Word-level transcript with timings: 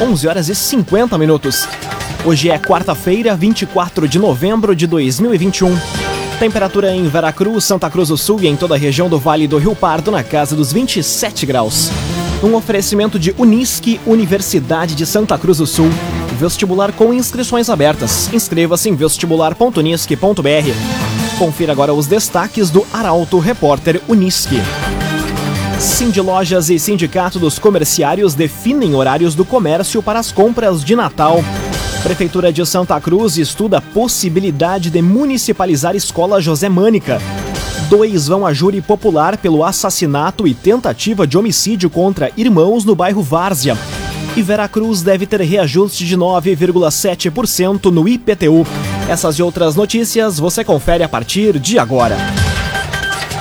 11 0.00 0.28
horas 0.28 0.48
e 0.50 0.54
50 0.54 1.16
minutos. 1.16 1.66
Hoje 2.24 2.50
é 2.50 2.58
quarta-feira, 2.58 3.34
24 3.34 4.06
de 4.06 4.18
novembro 4.18 4.76
de 4.76 4.86
2021. 4.86 5.74
Temperatura 6.38 6.94
em 6.94 7.08
Veracruz, 7.08 7.64
Santa 7.64 7.88
Cruz 7.88 8.08
do 8.08 8.18
Sul 8.18 8.40
e 8.42 8.46
em 8.46 8.56
toda 8.56 8.74
a 8.74 8.78
região 8.78 9.08
do 9.08 9.18
Vale 9.18 9.48
do 9.48 9.56
Rio 9.56 9.74
Pardo 9.74 10.10
na 10.10 10.22
casa 10.22 10.54
dos 10.54 10.70
27 10.70 11.46
graus. 11.46 11.90
Um 12.42 12.54
oferecimento 12.54 13.18
de 13.18 13.34
Unisque, 13.38 13.98
Universidade 14.04 14.94
de 14.94 15.06
Santa 15.06 15.38
Cruz 15.38 15.58
do 15.58 15.66
Sul. 15.66 15.88
Vestibular 16.38 16.92
com 16.92 17.14
inscrições 17.14 17.70
abertas. 17.70 18.28
Inscreva-se 18.34 18.90
em 18.90 18.94
vestibular.unisque.br. 18.94 21.38
Confira 21.38 21.72
agora 21.72 21.94
os 21.94 22.06
destaques 22.06 22.68
do 22.68 22.86
Arauto 22.92 23.38
Repórter 23.38 24.02
Unisque. 24.06 24.60
Cindy 25.78 26.22
Lojas 26.22 26.70
e 26.70 26.78
Sindicato 26.78 27.38
dos 27.38 27.58
Comerciários 27.58 28.34
definem 28.34 28.94
horários 28.94 29.34
do 29.34 29.44
comércio 29.44 30.02
para 30.02 30.18
as 30.18 30.32
compras 30.32 30.82
de 30.82 30.96
Natal. 30.96 31.44
Prefeitura 32.02 32.50
de 32.50 32.64
Santa 32.64 32.98
Cruz 32.98 33.36
estuda 33.36 33.78
a 33.78 33.82
possibilidade 33.82 34.90
de 34.90 35.02
municipalizar 35.02 35.94
Escola 35.94 36.40
José 36.40 36.68
Mânica. 36.68 37.20
Dois 37.90 38.26
vão 38.26 38.46
a 38.46 38.54
júri 38.54 38.80
popular 38.80 39.36
pelo 39.36 39.62
assassinato 39.62 40.48
e 40.48 40.54
tentativa 40.54 41.26
de 41.26 41.36
homicídio 41.36 41.90
contra 41.90 42.32
irmãos 42.36 42.84
no 42.84 42.94
bairro 42.94 43.22
Várzea. 43.22 43.76
E 44.34 44.42
Veracruz 44.42 45.02
deve 45.02 45.26
ter 45.26 45.40
reajuste 45.42 46.06
de 46.06 46.16
9,7% 46.16 47.90
no 47.90 48.08
IPTU. 48.08 48.66
Essas 49.08 49.38
e 49.38 49.42
outras 49.42 49.76
notícias 49.76 50.38
você 50.38 50.64
confere 50.64 51.04
a 51.04 51.08
partir 51.08 51.58
de 51.58 51.78
agora. 51.78 52.16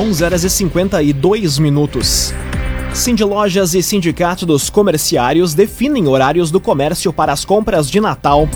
11 0.00 0.24
horas 0.24 0.44
e 0.44 0.48
52 0.48 1.58
minutos. 1.58 2.32
Cindy 2.94 3.22
Lojas 3.22 3.74
e 3.74 3.82
Sindicato 3.82 4.46
dos 4.46 4.70
Comerciários 4.70 5.52
definem 5.52 6.08
horários 6.08 6.50
do 6.50 6.58
comércio 6.58 7.12
para 7.12 7.34
as 7.34 7.44
compras 7.44 7.90
de 7.90 8.00
Natal. 8.00 8.48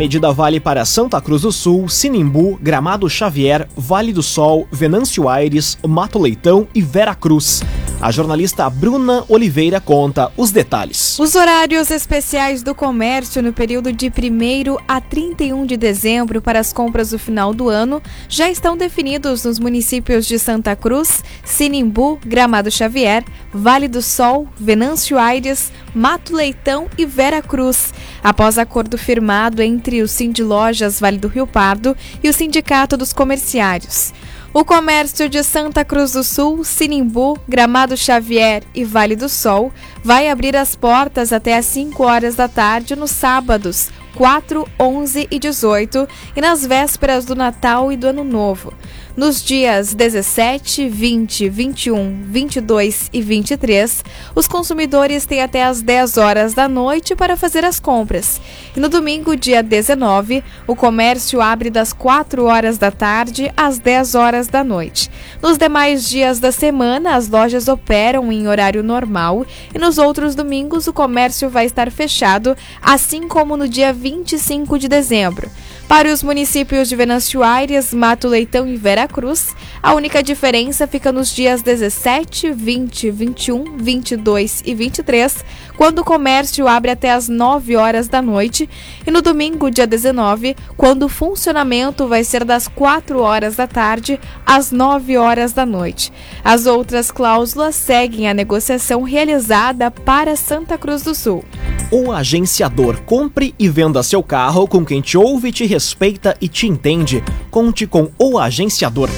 Medida 0.00 0.32
vale 0.32 0.58
para 0.58 0.86
Santa 0.86 1.20
Cruz 1.20 1.42
do 1.42 1.52
Sul, 1.52 1.86
Sinimbu, 1.86 2.58
Gramado 2.62 3.06
Xavier, 3.06 3.68
Vale 3.76 4.14
do 4.14 4.22
Sol, 4.22 4.66
Venâncio 4.72 5.28
Aires, 5.28 5.76
Mato 5.86 6.18
Leitão 6.18 6.66
e 6.74 6.80
Vera 6.80 7.14
Cruz. 7.14 7.62
A 8.00 8.10
jornalista 8.10 8.70
Bruna 8.70 9.24
Oliveira 9.28 9.78
conta 9.78 10.32
os 10.34 10.50
detalhes. 10.50 11.18
Os 11.18 11.34
horários 11.34 11.90
especiais 11.90 12.62
do 12.62 12.74
comércio 12.74 13.42
no 13.42 13.52
período 13.52 13.92
de 13.92 14.06
1 14.06 14.78
a 14.88 15.02
31 15.02 15.66
de 15.66 15.76
dezembro 15.76 16.40
para 16.40 16.58
as 16.58 16.72
compras 16.72 17.10
do 17.10 17.18
final 17.18 17.52
do 17.52 17.68
ano 17.68 18.02
já 18.26 18.48
estão 18.50 18.74
definidos 18.74 19.44
nos 19.44 19.58
municípios 19.58 20.24
de 20.24 20.38
Santa 20.38 20.74
Cruz, 20.74 21.22
Sinimbu, 21.44 22.18
Gramado 22.24 22.70
Xavier, 22.70 23.22
Vale 23.52 23.86
do 23.86 24.00
Sol, 24.00 24.48
Venâncio 24.58 25.18
Aires, 25.18 25.70
Mato 25.94 26.34
Leitão 26.34 26.88
e 26.96 27.04
Vera 27.04 27.42
Cruz, 27.42 27.92
após 28.22 28.58
acordo 28.58 28.96
firmado 28.96 29.62
entre 29.62 30.02
o 30.02 30.08
Cindy 30.08 30.42
Lojas 30.42 31.00
Vale 31.00 31.18
do 31.18 31.28
Rio 31.28 31.46
Pardo 31.46 31.96
e 32.22 32.28
o 32.28 32.32
Sindicato 32.32 32.96
dos 32.96 33.12
Comerciários. 33.12 34.12
O 34.52 34.64
comércio 34.64 35.28
de 35.28 35.44
Santa 35.44 35.84
Cruz 35.84 36.12
do 36.12 36.24
Sul, 36.24 36.64
Sinimbu, 36.64 37.38
Gramado 37.48 37.96
Xavier 37.96 38.64
e 38.74 38.84
Vale 38.84 39.14
do 39.14 39.28
Sol 39.28 39.72
vai 40.02 40.28
abrir 40.28 40.56
as 40.56 40.74
portas 40.74 41.32
até 41.32 41.56
às 41.56 41.66
5 41.66 42.02
horas 42.02 42.34
da 42.34 42.48
tarde 42.48 42.96
nos 42.96 43.12
sábados 43.12 43.90
4, 44.14 44.66
11 44.78 45.28
e 45.30 45.38
18 45.38 46.08
e 46.34 46.40
nas 46.40 46.66
vésperas 46.66 47.24
do 47.24 47.34
Natal 47.34 47.92
e 47.92 47.96
do 47.96 48.08
Ano 48.08 48.24
Novo. 48.24 48.72
Nos 49.16 49.42
dias 49.42 49.92
17, 49.92 50.88
20, 50.88 51.48
21, 51.48 52.22
22 52.22 53.10
e 53.12 53.20
23, 53.20 54.04
os 54.36 54.46
consumidores 54.46 55.26
têm 55.26 55.42
até 55.42 55.64
as 55.64 55.82
10 55.82 56.16
horas 56.16 56.54
da 56.54 56.68
noite 56.68 57.16
para 57.16 57.36
fazer 57.36 57.64
as 57.64 57.80
compras. 57.80 58.40
E 58.74 58.78
no 58.78 58.88
domingo, 58.88 59.34
dia 59.34 59.64
19, 59.64 60.44
o 60.64 60.76
comércio 60.76 61.40
abre 61.40 61.70
das 61.70 61.92
4 61.92 62.44
horas 62.44 62.78
da 62.78 62.92
tarde 62.92 63.52
às 63.56 63.80
10 63.80 64.14
horas 64.14 64.46
da 64.46 64.62
noite. 64.62 65.10
Nos 65.42 65.58
demais 65.58 66.08
dias 66.08 66.38
da 66.38 66.52
semana, 66.52 67.16
as 67.16 67.28
lojas 67.28 67.66
operam 67.66 68.30
em 68.30 68.46
horário 68.46 68.82
normal 68.82 69.44
e 69.74 69.78
nos 69.78 69.98
outros 69.98 70.36
domingos 70.36 70.86
o 70.86 70.92
comércio 70.92 71.50
vai 71.50 71.66
estar 71.66 71.90
fechado, 71.90 72.56
assim 72.80 73.26
como 73.26 73.56
no 73.56 73.68
dia 73.68 73.92
25 73.92 74.78
de 74.78 74.86
dezembro. 74.88 75.50
Para 75.90 76.12
os 76.12 76.22
municípios 76.22 76.88
de 76.88 76.94
Venâncio 76.94 77.42
Aires, 77.42 77.92
Mato 77.92 78.28
Leitão 78.28 78.64
e 78.64 78.76
Vera 78.76 79.08
Cruz, 79.08 79.56
a 79.82 79.92
única 79.92 80.22
diferença 80.22 80.86
fica 80.86 81.10
nos 81.10 81.34
dias 81.34 81.62
17, 81.62 82.52
20, 82.52 83.10
21, 83.10 83.76
22 83.76 84.62
e 84.64 84.72
23, 84.72 85.44
quando 85.80 86.00
o 86.00 86.04
comércio 86.04 86.68
abre 86.68 86.90
até 86.90 87.10
as 87.10 87.26
9 87.26 87.74
horas 87.74 88.06
da 88.06 88.20
noite, 88.20 88.68
e 89.06 89.10
no 89.10 89.22
domingo, 89.22 89.70
dia 89.70 89.86
19, 89.86 90.54
quando 90.76 91.04
o 91.04 91.08
funcionamento 91.08 92.06
vai 92.06 92.22
ser 92.22 92.44
das 92.44 92.68
4 92.68 93.18
horas 93.18 93.56
da 93.56 93.66
tarde 93.66 94.20
às 94.44 94.70
9 94.70 95.16
horas 95.16 95.54
da 95.54 95.64
noite. 95.64 96.12
As 96.44 96.66
outras 96.66 97.10
cláusulas 97.10 97.76
seguem 97.76 98.28
a 98.28 98.34
negociação 98.34 99.04
realizada 99.04 99.90
para 99.90 100.36
Santa 100.36 100.76
Cruz 100.76 101.00
do 101.00 101.14
Sul. 101.14 101.42
O 101.90 102.12
agenciador 102.12 103.00
compre 103.06 103.54
e 103.58 103.66
venda 103.66 104.02
seu 104.02 104.22
carro 104.22 104.68
com 104.68 104.84
quem 104.84 105.00
te 105.00 105.16
ouve 105.16 105.50
te 105.50 105.64
respeita 105.64 106.36
e 106.42 106.46
te 106.46 106.66
entende. 106.66 107.24
Conte 107.50 107.86
com 107.86 108.10
o 108.18 108.38
agenciador. 108.38 109.08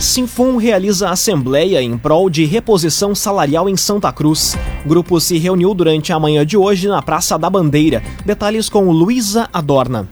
Sinfum 0.00 0.56
realiza 0.56 1.08
assembleia 1.08 1.80
em 1.80 1.96
prol 1.96 2.28
de 2.28 2.44
reposição 2.44 3.14
salarial 3.14 3.68
em 3.68 3.76
Santa 3.76 4.12
Cruz. 4.12 4.54
O 4.84 4.88
grupo 4.88 5.18
se 5.20 5.38
reuniu 5.38 5.72
durante 5.72 6.12
a 6.12 6.20
manhã 6.20 6.44
de 6.44 6.56
hoje 6.56 6.86
na 6.86 7.00
Praça 7.00 7.38
da 7.38 7.48
Bandeira. 7.48 8.02
Detalhes 8.24 8.68
com 8.68 8.90
Luísa 8.90 9.48
Adorna. 9.52 10.08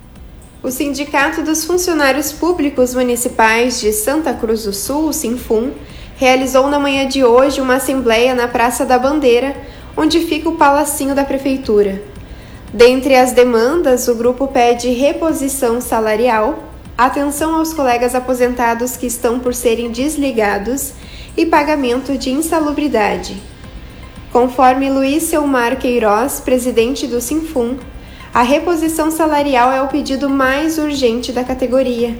O 0.62 0.71
Sindicato 0.71 1.43
dos 1.43 1.65
Funcionários 1.65 2.33
Públicos 2.33 2.95
Municipais 2.95 3.81
de 3.81 3.93
Santa 3.93 4.33
Cruz 4.33 4.65
do 4.65 4.72
Sul, 4.72 5.12
Sinfum, 5.12 5.72
realizou 6.16 6.69
na 6.69 6.78
manhã 6.78 7.06
de 7.06 7.22
hoje 7.22 7.61
uma 7.61 7.75
assembleia 7.75 8.34
na 8.34 8.49
Praça 8.49 8.87
da 8.87 8.99
Bandeira 8.99 9.55
onde 9.97 10.21
fica 10.21 10.49
o 10.49 10.56
palacinho 10.56 11.15
da 11.15 11.25
prefeitura. 11.25 12.03
Dentre 12.72 13.15
as 13.15 13.33
demandas, 13.33 14.09
o 14.09 14.15
grupo 14.15 14.49
pede 14.49 14.89
reposição 14.89 15.81
salarial, 15.81 16.74
atenção 16.97 17.56
aos 17.56 17.72
colegas 17.72 18.15
aposentados 18.15 18.97
que 18.97 19.06
estão 19.06 19.41
por 19.41 19.55
serem 19.55 19.91
desligados 19.91 20.93
e 21.37 21.44
pagamento 21.44 22.16
de 22.16 22.31
insalubridade. 22.31 23.43
Conforme 24.32 24.91
Luiz 24.91 25.25
Selmar 25.25 25.77
Queiroz, 25.77 26.41
presidente 26.41 27.06
do 27.06 27.21
Sinfum, 27.21 27.77
a 28.33 28.43
reposição 28.43 29.10
salarial 29.10 29.72
é 29.72 29.83
o 29.83 29.88
pedido 29.88 30.28
mais 30.28 30.78
urgente 30.78 31.33
da 31.33 31.44
categoria. 31.44 32.16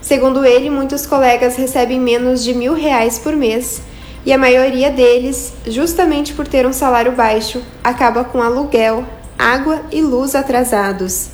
Segundo 0.00 0.44
ele, 0.44 0.70
muitos 0.70 1.06
colegas 1.06 1.56
recebem 1.56 1.98
menos 1.98 2.42
de 2.42 2.54
mil 2.54 2.74
reais 2.74 3.18
por 3.18 3.34
mês 3.34 3.82
e 4.24 4.32
a 4.32 4.38
maioria 4.38 4.90
deles, 4.90 5.52
justamente 5.66 6.32
por 6.32 6.46
ter 6.46 6.66
um 6.66 6.72
salário 6.72 7.12
baixo, 7.12 7.60
acaba 7.82 8.22
com 8.22 8.40
aluguel, 8.40 9.04
água 9.38 9.82
e 9.90 10.00
luz 10.00 10.34
atrasados. 10.34 11.30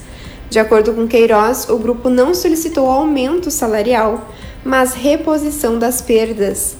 De 0.50 0.58
acordo 0.58 0.94
com 0.94 1.06
Queiroz, 1.06 1.68
o 1.68 1.76
grupo 1.76 2.08
não 2.08 2.34
solicitou 2.34 2.88
aumento 2.88 3.50
salarial, 3.50 4.28
mas 4.64 4.94
reposição 4.94 5.78
das 5.78 6.00
perdas. 6.00 6.76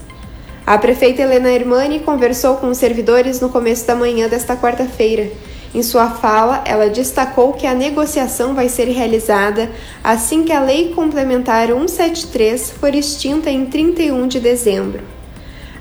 A 0.67 0.79
prefeita 0.79 1.23
Helena 1.23 1.51
Hermani 1.51 2.01
conversou 2.01 2.57
com 2.57 2.69
os 2.69 2.79
servidores 2.79 3.41
no 3.41 3.51
começo 3.51 3.87
da 3.87 3.95
manhã 3.95 4.27
desta 4.27 4.57
quarta-feira. 4.57 5.31
Em 5.75 5.83
sua 5.83 6.09
fala, 6.09 6.63
ela 6.65 6.89
destacou 6.89 7.53
que 7.53 7.67
a 7.67 7.75
negociação 7.75 8.55
vai 8.55 8.71
ser 8.71 8.85
realizada 8.85 9.71
assim 10.03 10.45
que 10.45 10.53
a 10.53 10.61
Lei 10.61 10.93
Complementar 10.95 11.69
173 11.69 12.71
for 12.71 12.95
extinta 12.95 13.51
em 13.51 13.67
31 13.67 14.27
de 14.29 14.41
dezembro. 14.41 15.01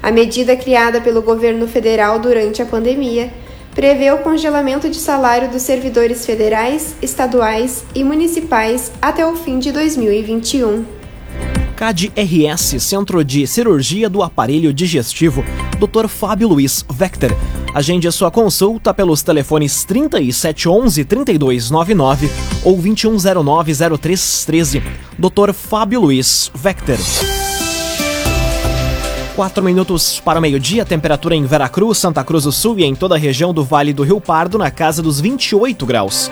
A 0.04 0.12
medida 0.12 0.58
criada 0.58 1.00
pelo 1.00 1.22
governo 1.22 1.68
federal 1.68 2.20
durante 2.20 2.62
a 2.62 2.66
pandemia 2.66 3.32
prevê 3.78 4.12
o 4.12 4.18
congelamento 4.18 4.90
de 4.90 4.98
salário 4.98 5.52
dos 5.52 5.62
servidores 5.62 6.26
federais, 6.26 6.96
estaduais 7.00 7.86
e 7.94 8.04
municipais 8.04 8.92
até 9.00 9.24
o 9.24 9.36
fim 9.36 9.60
de 9.60 9.72
2021. 9.72 10.84
CAD-RS, 11.76 12.82
Centro 12.82 13.24
de 13.24 13.46
Cirurgia 13.46 14.10
do 14.10 14.24
Aparelho 14.24 14.74
Digestivo, 14.74 15.46
Dr. 15.78 16.08
Fábio 16.08 16.48
Luiz 16.48 16.84
Vector, 16.90 17.32
Agende 17.78 18.08
a 18.08 18.12
sua 18.12 18.32
consulta 18.32 18.92
pelos 18.92 19.22
telefones 19.22 19.84
3711 19.84 21.06
3299 21.06 22.32
ou 22.64 22.76
2109 22.76 23.74
0313. 24.00 24.82
Dr. 25.20 25.54
Fábio 25.54 26.02
Luiz 26.02 26.50
Vector. 26.56 26.98
4 29.38 29.64
minutos 29.64 30.20
para 30.20 30.40
o 30.40 30.42
meio-dia, 30.42 30.84
temperatura 30.84 31.36
em 31.36 31.46
Veracruz, 31.46 32.00
Santa 32.00 32.24
Cruz 32.24 32.46
do 32.46 32.52
Sul 32.52 32.80
e 32.80 32.84
em 32.84 32.96
toda 32.96 33.14
a 33.14 33.20
região 33.20 33.54
do 33.54 33.64
Vale 33.64 33.94
do 33.94 34.02
Rio 34.02 34.20
Pardo 34.20 34.58
na 34.58 34.72
casa 34.72 35.00
dos 35.00 35.22
28 35.22 35.86
graus. 35.86 36.32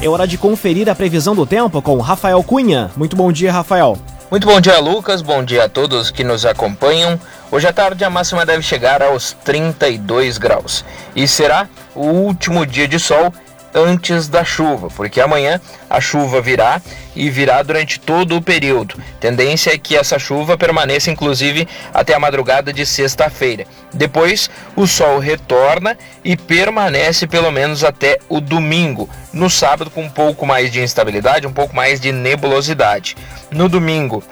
É 0.00 0.08
hora 0.08 0.24
de 0.24 0.38
conferir 0.38 0.88
a 0.88 0.94
previsão 0.94 1.34
do 1.34 1.44
tempo 1.44 1.82
com 1.82 1.98
Rafael 1.98 2.40
Cunha. 2.44 2.92
Muito 2.96 3.16
bom 3.16 3.32
dia, 3.32 3.50
Rafael. 3.50 3.98
Muito 4.30 4.46
bom 4.46 4.60
dia, 4.60 4.78
Lucas. 4.78 5.20
Bom 5.20 5.42
dia 5.42 5.64
a 5.64 5.68
todos 5.68 6.12
que 6.12 6.22
nos 6.22 6.46
acompanham. 6.46 7.18
Hoje 7.50 7.66
à 7.66 7.72
tarde 7.72 8.04
a 8.04 8.10
máxima 8.10 8.46
deve 8.46 8.62
chegar 8.62 9.02
aos 9.02 9.32
32 9.44 10.38
graus 10.38 10.84
e 11.16 11.26
será 11.26 11.68
o 11.92 12.06
último 12.06 12.64
dia 12.64 12.86
de 12.86 13.00
sol 13.00 13.34
antes 13.74 14.28
da 14.28 14.44
chuva, 14.44 14.88
porque 14.88 15.20
amanhã 15.20 15.60
a 15.90 16.00
chuva 16.00 16.40
virá 16.40 16.80
e 17.16 17.28
virá 17.28 17.62
durante 17.62 17.98
todo 17.98 18.36
o 18.36 18.42
período. 18.42 18.96
Tendência 19.20 19.72
é 19.72 19.78
que 19.78 19.96
essa 19.96 20.18
chuva 20.18 20.56
permaneça 20.56 21.10
inclusive 21.10 21.66
até 21.92 22.14
a 22.14 22.18
madrugada 22.18 22.72
de 22.72 22.86
sexta-feira. 22.86 23.66
Depois 23.92 24.48
o 24.76 24.86
sol 24.86 25.18
retorna 25.18 25.98
e 26.24 26.36
permanece 26.36 27.26
pelo 27.26 27.50
menos 27.50 27.84
até 27.84 28.18
o 28.28 28.40
domingo. 28.40 29.08
No 29.32 29.50
sábado 29.50 29.90
com 29.90 30.02
um 30.02 30.10
pouco 30.10 30.46
mais 30.46 30.70
de 30.70 30.80
instabilidade, 30.80 31.46
um 31.46 31.52
pouco 31.52 31.74
mais 31.74 32.00
de 32.00 32.12
nebulosidade. 32.12 33.16
No 33.50 33.68
domingo 33.68 34.22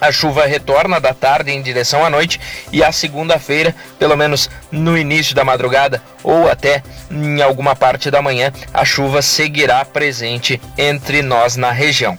a 0.00 0.12
chuva 0.12 0.46
retorna 0.46 1.00
da 1.00 1.12
tarde 1.14 1.50
em 1.50 1.62
direção 1.62 2.04
à 2.04 2.10
noite 2.10 2.40
e 2.72 2.82
a 2.82 2.92
segunda-feira, 2.92 3.74
pelo 3.98 4.16
menos 4.16 4.50
no 4.70 4.96
início 4.96 5.34
da 5.34 5.44
madrugada 5.44 6.02
ou 6.22 6.48
até 6.48 6.82
em 7.10 7.40
alguma 7.42 7.74
parte 7.74 8.10
da 8.10 8.22
manhã, 8.22 8.52
a 8.72 8.84
chuva 8.84 9.22
seguirá 9.22 9.84
presente 9.84 10.60
entre 10.76 11.22
nós 11.22 11.56
na 11.56 11.70
região. 11.70 12.16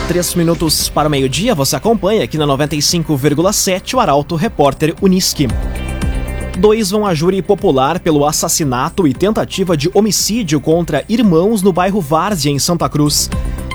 Três 0.08 0.34
minutos 0.34 0.90
para 0.90 1.08
o 1.08 1.12
meio-dia, 1.12 1.54
você 1.54 1.76
acompanha 1.76 2.24
aqui 2.24 2.36
na 2.36 2.48
95,7 2.48 3.94
o 3.94 4.00
Arauto 4.00 4.36
Repórter 4.36 4.96
Uniski. 5.02 5.48
Dois 6.60 6.92
vão 6.92 7.08
a 7.08 7.14
júri 7.14 7.42
popular 7.42 8.02
pelo 8.02 8.26
assassinato 8.26 9.08
e 9.08 9.14
tentativa 9.14 9.78
de 9.78 9.90
homicídio 9.94 10.60
contra 10.60 11.06
irmãos 11.08 11.62
no 11.62 11.72
bairro 11.72 12.02
Várzea, 12.02 12.52
em 12.52 12.60
Santa 12.60 12.90
Cruz 12.90 13.30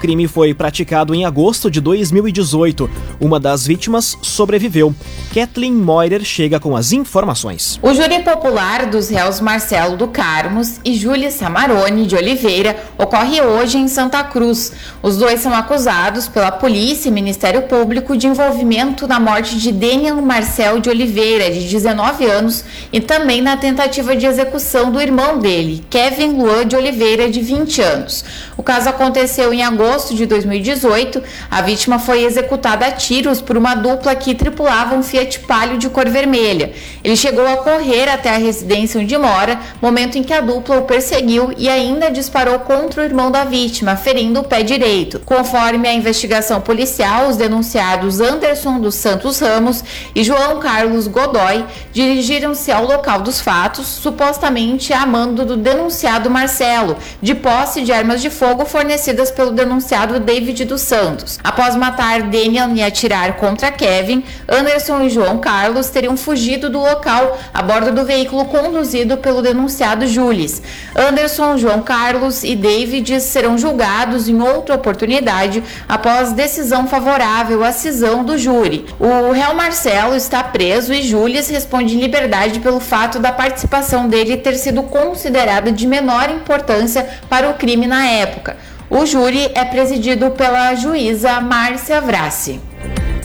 crime 0.05 0.29
foi 0.29 0.53
praticado 0.53 1.15
em 1.15 1.25
agosto 1.25 1.71
de 1.71 1.81
2018. 1.81 2.91
Uma 3.19 3.41
das 3.41 3.67
vítimas 3.67 4.19
sobreviveu. 4.21 4.95
Kathleen 5.33 5.73
Moirer 5.73 6.23
chega 6.23 6.61
com 6.61 6.77
as 6.77 6.93
informações. 6.93 7.81
O 7.81 7.95
júri 7.95 8.19
popular 8.19 8.85
dos 8.85 9.09
réus 9.09 9.41
Marcelo 9.41 9.97
do 9.97 10.09
Carmos 10.09 10.79
e 10.85 10.95
Júlia 10.95 11.31
Samarone 11.31 12.07
de 12.07 12.15
Oliveira 12.15 12.77
ocorre 12.99 13.41
hoje 13.41 13.79
em 13.79 13.89
Santa 13.89 14.23
Cruz. 14.23 14.73
Os 15.03 15.17
dois 15.17 15.41
são 15.41 15.55
acusados 15.55 16.29
pela 16.29 16.53
polícia 16.53 17.09
e 17.09 17.11
Ministério 17.13 17.63
Público 17.63 18.15
de 18.15 18.27
envolvimento 18.27 19.09
na 19.09 19.19
morte 19.19 19.57
de 19.57 19.73
Daniel 19.73 20.21
Marcel 20.21 20.81
de 20.81 20.91
Oliveira, 20.91 21.51
de 21.51 21.67
19 21.67 22.27
anos, 22.27 22.63
e 22.93 23.01
também 23.01 23.41
na 23.41 23.57
tentativa 23.57 24.15
de 24.15 24.27
execução 24.27 24.93
do 24.93 25.01
irmão 25.01 25.39
dele, 25.39 25.83
Kevin 25.89 26.33
Luan 26.33 26.67
de 26.67 26.77
Oliveira, 26.77 27.31
de 27.31 27.41
20 27.41 27.81
anos. 27.81 28.23
O 28.55 28.63
caso 28.63 28.91
aconteceu 28.91 29.53
em 29.55 29.63
agosto 29.63 29.94
agosto 29.95 30.15
de 30.15 30.27
2018, 30.27 31.23
a 31.49 31.63
vítima 31.63 32.01
foi 32.01 32.25
executada 32.25 32.85
a 32.85 32.91
tiros 32.91 33.41
por 33.41 33.57
uma 33.57 33.77
dupla 33.77 34.15
que 34.17 34.35
tripulava 34.35 34.97
um 34.97 35.05
Fiat 35.05 35.41
Palio 35.41 35.79
de 35.79 35.89
cor 35.89 36.09
vermelha. 36.09 36.73
Ele 37.03 37.17
chegou 37.17 37.47
a 37.47 37.59
correr 37.59 38.09
até 38.09 38.31
a 38.31 38.39
residência 38.39 39.01
onde 39.01 39.17
mora, 39.17 39.61
momento 39.81 40.19
em 40.19 40.25
que 40.25 40.33
a 40.33 40.41
dupla 40.41 40.79
o 40.79 40.83
perseguiu 40.83 41.53
e 41.57 41.69
ainda 41.69 42.11
disparou 42.11 42.59
contra 42.61 43.03
o 43.03 43.05
irmão 43.05 43.31
da 43.31 43.45
vítima, 43.45 43.95
ferindo 43.95 44.41
o 44.41 44.45
pé 44.45 44.65
direito. 44.65 45.21
Conforme 45.21 45.87
a 45.87 45.95
investigação 45.95 46.61
policial, 46.61 47.29
os 47.29 47.37
denunciados 47.37 48.21
Anderson 48.21 48.81
dos 48.81 48.97
Santos 48.97 49.39
Ramos 49.39 49.85
e 50.13 50.25
João 50.25 50.59
Carlos 50.59 51.07
Godoy 51.07 51.65
dirigiram-se 51.93 52.73
ao 52.73 52.85
local 52.85 53.21
dos 53.21 53.41
fatos, 53.41 53.87
supostamente 53.87 54.93
a 54.93 55.07
mando 55.07 55.45
do 55.45 55.57
denunciado 55.57 56.29
Marcelo, 56.29 56.97
de 57.23 57.35
posse 57.35 57.83
de 57.83 57.93
armas 57.93 58.21
de 58.21 58.31
fogo 58.31 58.65
fornecidas 58.65 59.31
pelo 59.31 59.53
denunciado 59.53 59.74
denunciado 59.75 60.21
David 60.21 60.65
dos 60.67 60.83
Santos. 60.83 61.41
Após 61.43 61.75
matar 61.75 62.23
Daniel 62.23 62.71
e 62.75 62.83
atirar 62.83 63.35
contra 63.35 63.73
Kevin, 63.73 64.23
Anderson 64.49 65.03
e 65.03 65.11
João 65.11 65.39
Carlos 65.39 65.91
teriam 65.91 66.17
fugido 66.17 66.71
do 66.71 66.79
local 66.79 67.37
a 67.53 67.61
bordo 67.61 67.91
do 67.91 68.05
veículo 68.05 68.45
conduzido 68.45 69.17
pelo 69.17 69.43
denunciado 69.43 70.07
Jules. 70.07 70.63
Anderson, 70.95 71.57
João 71.57 71.83
Carlos 71.83 72.45
e 72.45 72.55
David 72.55 73.21
serão 73.21 73.59
julgados 73.59 74.29
em 74.29 74.41
outra 74.41 74.77
oportunidade 74.77 75.61
após 75.89 76.33
decisão 76.33 76.87
favorável 76.87 77.65
à 77.65 77.73
cisão 77.73 78.23
do 78.23 78.39
júri. 78.39 78.87
O 79.01 79.33
réu 79.33 79.55
Marcelo 79.55 80.15
está 80.15 80.45
preso 80.45 80.95
e 80.95 81.03
Jules 81.03 81.49
responde 81.49 81.97
em 81.97 82.01
liberdade 82.01 82.61
pelo 82.61 82.79
fato 82.79 83.19
da 83.19 83.33
participação 83.33 84.09
dele 84.09 84.37
ter 84.37 84.55
sido 84.55 84.85
considerada 84.85 85.73
de 85.73 85.85
menor 85.85 86.31
importância 86.31 87.09
para 87.29 87.51
o 87.51 87.55
crime 87.55 87.89
na 87.89 88.07
época. 88.07 88.57
O 88.97 89.05
júri 89.05 89.51
é 89.57 89.65
presidido 89.65 90.31
pela 90.31 90.73
juíza 90.77 91.41
Márcia 91.41 92.01
Vrassi. 92.01 92.61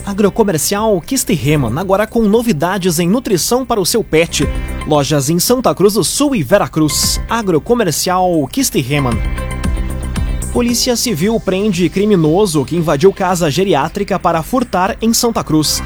Agrocomercial 0.04 1.00
Kistiheman, 1.00 1.78
agora 1.78 2.08
com 2.08 2.22
novidades 2.22 2.98
em 2.98 3.08
nutrição 3.08 3.64
para 3.64 3.80
o 3.80 3.86
seu 3.86 4.02
pet. 4.02 4.48
Lojas 4.84 5.30
em 5.30 5.38
Santa 5.38 5.72
Cruz 5.72 5.94
do 5.94 6.02
Sul 6.02 6.34
e 6.34 6.42
Veracruz. 6.42 7.20
Agrocomercial 7.30 8.44
Kistiheman. 8.48 9.16
Polícia 10.52 10.96
Civil 10.96 11.38
prende 11.38 11.88
criminoso 11.88 12.64
que 12.64 12.74
invadiu 12.74 13.12
casa 13.12 13.48
geriátrica 13.48 14.18
para 14.18 14.42
furtar 14.42 14.96
em 15.00 15.14
Santa 15.14 15.44
Cruz. 15.44 15.80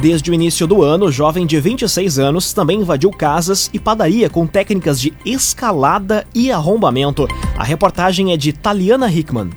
Desde 0.00 0.30
o 0.30 0.34
início 0.34 0.66
do 0.66 0.82
ano, 0.82 1.06
o 1.06 1.12
jovem 1.12 1.44
de 1.44 1.60
26 1.60 2.18
anos 2.18 2.54
também 2.54 2.80
invadiu 2.80 3.10
casas 3.10 3.68
e 3.70 3.78
padaria 3.78 4.30
com 4.30 4.46
técnicas 4.46 4.98
de 4.98 5.12
escalada 5.26 6.26
e 6.34 6.50
arrombamento. 6.50 7.28
A 7.58 7.62
reportagem 7.62 8.32
é 8.32 8.36
de 8.38 8.50
Taliana 8.50 9.12
Hickman. 9.12 9.50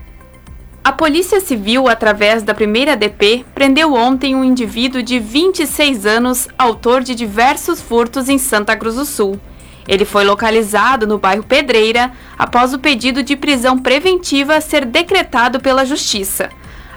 A 0.83 0.91
Polícia 0.91 1.39
Civil, 1.39 1.87
através 1.87 2.43
da 2.43 2.53
primeira 2.53 2.97
DP, 2.97 3.45
prendeu 3.55 3.93
ontem 3.93 4.35
um 4.35 4.43
indivíduo 4.43 5.01
de 5.01 5.17
26 5.17 6.05
anos, 6.05 6.49
autor 6.57 7.03
de 7.03 7.15
diversos 7.15 7.81
furtos 7.81 8.27
em 8.27 8.37
Santa 8.37 8.75
Cruz 8.75 8.95
do 8.95 9.05
Sul. 9.05 9.39
Ele 9.87 10.03
foi 10.03 10.25
localizado 10.25 11.07
no 11.07 11.17
bairro 11.17 11.43
Pedreira 11.43 12.11
após 12.37 12.73
o 12.73 12.79
pedido 12.79 13.23
de 13.23 13.37
prisão 13.37 13.79
preventiva 13.79 14.59
ser 14.59 14.83
decretado 14.83 15.61
pela 15.61 15.85
Justiça. 15.85 16.49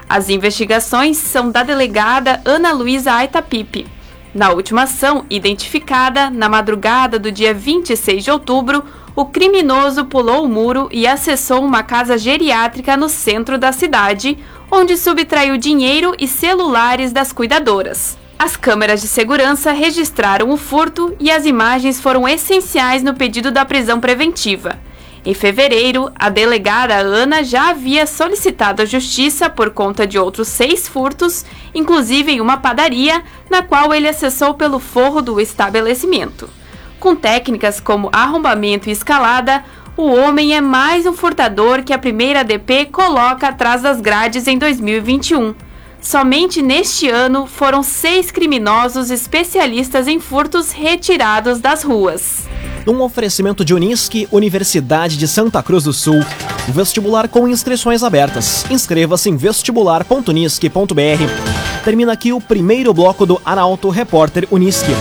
As 0.09 0.29
investigações 0.29 1.17
são 1.17 1.51
da 1.51 1.63
delegada 1.63 2.39
Ana 2.45 2.71
Luísa 2.71 3.11
Aitapipe. 3.11 3.85
Na 4.33 4.51
última 4.51 4.83
ação, 4.83 5.25
identificada 5.29 6.29
na 6.29 6.47
madrugada 6.47 7.19
do 7.19 7.29
dia 7.29 7.53
26 7.53 8.23
de 8.23 8.31
outubro, 8.31 8.85
o 9.15 9.25
criminoso 9.25 10.05
pulou 10.05 10.45
o 10.45 10.47
muro 10.47 10.87
e 10.91 11.05
acessou 11.05 11.63
uma 11.65 11.83
casa 11.83 12.17
geriátrica 12.17 12.95
no 12.95 13.09
centro 13.09 13.57
da 13.57 13.71
cidade, 13.73 14.37
onde 14.71 14.95
subtraiu 14.95 15.57
dinheiro 15.57 16.15
e 16.17 16.27
celulares 16.27 17.11
das 17.11 17.33
cuidadoras. 17.33 18.17
As 18.39 18.55
câmeras 18.55 19.01
de 19.01 19.07
segurança 19.07 19.71
registraram 19.71 20.51
o 20.51 20.57
furto 20.57 21.15
e 21.19 21.31
as 21.31 21.45
imagens 21.45 21.99
foram 21.99 22.27
essenciais 22.27 23.01
no 23.03 23.15
pedido 23.15 23.51
da 23.51 23.65
prisão 23.65 23.99
preventiva. 23.99 24.77
Em 25.27 25.33
fevereiro, 25.33 26.09
a 26.15 26.29
delegada 26.29 26.95
Ana 26.95 27.43
já 27.43 27.71
havia 27.71 28.07
solicitado 28.07 28.81
a 28.81 28.85
justiça 28.85 29.49
por 29.49 29.71
conta 29.71 30.07
de 30.07 30.17
outros 30.17 30.47
seis 30.47 30.87
furtos, 30.87 31.43
inclusive 31.75 32.31
em 32.31 32.39
uma 32.39 32.55
padaria, 32.55 33.21
na 33.49 33.61
qual 33.61 33.93
ele 33.93 34.07
acessou 34.07 34.53
pelo 34.53 34.79
forro 34.79 35.21
do 35.21 35.37
estabelecimento. 35.41 36.49
Com 36.97 37.13
técnicas 37.13 37.81
como 37.81 38.09
arrombamento 38.13 38.87
e 38.87 38.93
escalada, 38.93 39.65
o 39.97 40.05
homem 40.05 40.55
é 40.55 40.61
mais 40.61 41.05
um 41.05 41.11
furtador 41.11 41.83
que 41.83 41.91
a 41.91 41.99
primeira 41.99 42.39
ADP 42.39 42.85
coloca 42.85 43.49
atrás 43.49 43.81
das 43.81 43.99
grades 43.99 44.47
em 44.47 44.57
2021. 44.57 45.53
Somente 45.99 46.61
neste 46.61 47.09
ano 47.09 47.45
foram 47.47 47.83
seis 47.83 48.31
criminosos 48.31 49.11
especialistas 49.11 50.07
em 50.07 50.21
furtos 50.21 50.71
retirados 50.71 51.59
das 51.59 51.83
ruas. 51.83 52.46
Um 52.87 53.01
oferecimento 53.01 53.65
de 53.65 53.73
Unisque, 53.73 54.29
Universidade 54.31 55.17
de 55.17 55.27
Santa 55.27 55.61
Cruz 55.61 55.83
do 55.83 55.91
Sul. 55.91 56.23
Vestibular 56.69 57.27
com 57.27 57.45
inscrições 57.45 58.01
abertas. 58.01 58.65
Inscreva-se 58.71 59.29
em 59.29 59.35
vestibular.unisque.br. 59.35 61.83
Termina 61.83 62.13
aqui 62.13 62.31
o 62.31 62.39
primeiro 62.39 62.93
bloco 62.93 63.25
do 63.25 63.41
Arauto 63.43 63.89
Repórter 63.89 64.47
Unisque. 64.49 64.93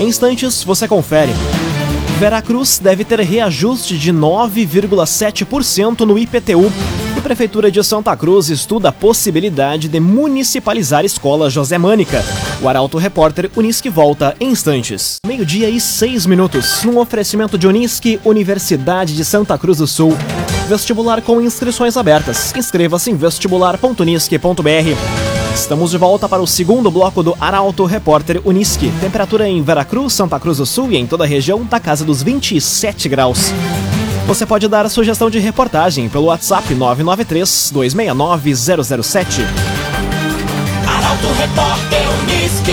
Em 0.00 0.08
instantes, 0.08 0.64
você 0.64 0.88
confere. 0.88 1.32
Veracruz 2.18 2.78
deve 2.78 3.04
ter 3.04 3.20
reajuste 3.20 3.98
de 3.98 4.14
9,7% 4.14 6.06
no 6.06 6.18
IPTU. 6.18 6.72
Prefeitura 7.26 7.72
de 7.72 7.82
Santa 7.82 8.16
Cruz 8.16 8.50
estuda 8.50 8.90
a 8.90 8.92
possibilidade 8.92 9.88
de 9.88 9.98
municipalizar 9.98 11.04
escola 11.04 11.50
José 11.50 11.76
Mânica. 11.76 12.24
O 12.62 12.68
Arauto 12.68 12.98
Repórter 12.98 13.50
Unisque 13.56 13.90
volta 13.90 14.36
em 14.38 14.50
instantes. 14.50 15.16
Meio-dia 15.26 15.68
e 15.68 15.80
seis 15.80 16.24
minutos, 16.24 16.84
num 16.84 16.98
oferecimento 16.98 17.58
de 17.58 17.66
Unisque, 17.66 18.20
Universidade 18.24 19.16
de 19.16 19.24
Santa 19.24 19.58
Cruz 19.58 19.78
do 19.78 19.88
Sul. 19.88 20.16
Vestibular 20.68 21.20
com 21.20 21.40
inscrições 21.40 21.96
abertas. 21.96 22.54
Inscreva-se 22.54 23.10
em 23.10 23.16
vestibular.unisque.br. 23.16 25.52
Estamos 25.52 25.90
de 25.90 25.98
volta 25.98 26.28
para 26.28 26.40
o 26.40 26.46
segundo 26.46 26.92
bloco 26.92 27.24
do 27.24 27.36
Arauto 27.40 27.86
Repórter 27.86 28.40
Unisque. 28.44 28.92
Temperatura 29.00 29.48
em 29.48 29.60
Veracruz, 29.64 30.12
Santa 30.12 30.38
Cruz 30.38 30.58
do 30.58 30.64
Sul 30.64 30.92
e 30.92 30.96
em 30.96 31.08
toda 31.08 31.24
a 31.24 31.26
região 31.26 31.64
da 31.64 31.80
casa 31.80 32.04
dos 32.04 32.22
27 32.22 33.08
graus. 33.08 33.52
Você 34.26 34.44
pode 34.44 34.66
dar 34.66 34.84
a 34.84 34.88
sugestão 34.88 35.30
de 35.30 35.38
reportagem 35.38 36.08
pelo 36.08 36.24
WhatsApp 36.24 36.74
993 36.74 37.70
269 37.72 38.56
007. 38.92 39.42
Arauto 40.84 41.26
Repórter 41.38 42.02
Unisque. 42.22 42.72